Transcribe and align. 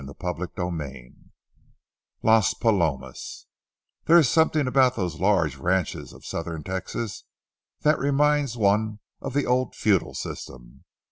CHAPTER 0.19 0.49
III 0.59 1.13
LAS 2.23 2.55
PALOMAS 2.55 3.45
There 4.05 4.17
is 4.17 4.27
something 4.27 4.65
about 4.65 4.95
those 4.95 5.19
large 5.19 5.57
ranches 5.57 6.11
of 6.11 6.25
southern 6.25 6.63
Texas 6.63 7.25
that 7.81 7.99
reminds 7.99 8.57
one 8.57 8.97
of 9.21 9.33
the 9.35 9.45
old 9.45 9.75
feudal 9.75 10.15
system. 10.15 10.85